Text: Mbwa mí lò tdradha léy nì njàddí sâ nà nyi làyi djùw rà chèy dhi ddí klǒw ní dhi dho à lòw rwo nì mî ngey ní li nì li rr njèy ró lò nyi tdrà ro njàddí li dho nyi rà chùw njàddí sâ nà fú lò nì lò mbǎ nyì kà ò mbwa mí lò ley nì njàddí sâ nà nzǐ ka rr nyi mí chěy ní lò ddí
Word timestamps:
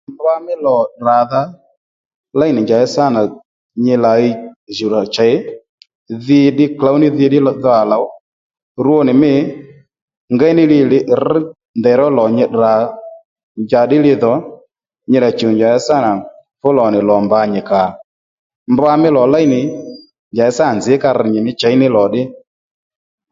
Mbwa 0.13 0.35
mí 0.45 0.53
lò 0.65 0.77
tdradha 0.91 1.41
léy 2.39 2.51
nì 2.53 2.61
njàddí 2.63 2.87
sâ 2.95 3.03
nà 3.15 3.21
nyi 3.83 3.95
làyi 4.05 4.29
djùw 4.73 4.89
rà 4.95 5.01
chèy 5.15 5.35
dhi 6.25 6.39
ddí 6.51 6.65
klǒw 6.77 6.97
ní 7.01 7.07
dhi 7.17 7.25
dho 7.63 7.71
à 7.81 7.83
lòw 7.91 8.05
rwo 8.85 8.97
nì 9.07 9.13
mî 9.21 9.31
ngey 10.33 10.53
ní 10.57 10.63
li 10.71 10.79
nì 10.81 10.85
li 10.91 10.99
rr 11.21 11.33
njèy 11.79 11.95
ró 12.01 12.07
lò 12.17 12.23
nyi 12.35 12.45
tdrà 12.49 12.71
ro 12.81 12.87
njàddí 13.63 13.97
li 14.05 14.13
dho 14.23 14.33
nyi 15.09 15.17
rà 15.23 15.29
chùw 15.39 15.51
njàddí 15.55 15.83
sâ 15.87 15.95
nà 16.05 16.11
fú 16.59 16.69
lò 16.77 16.85
nì 16.93 16.99
lò 17.09 17.15
mbǎ 17.25 17.39
nyì 17.51 17.61
kà 17.69 17.81
ò 17.89 17.95
mbwa 18.71 18.91
mí 19.01 19.09
lò 19.17 19.23
ley 19.33 19.45
nì 19.53 19.59
njàddí 20.33 20.53
sâ 20.57 20.63
nà 20.67 20.73
nzǐ 20.79 20.93
ka 21.03 21.09
rr 21.17 21.25
nyi 21.33 21.39
mí 21.45 21.51
chěy 21.59 21.75
ní 21.81 21.87
lò 21.95 22.03
ddí 22.09 22.21